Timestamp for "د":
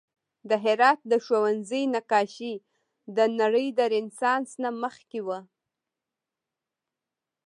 0.49-0.51, 1.11-1.13, 3.17-3.17, 3.77-3.79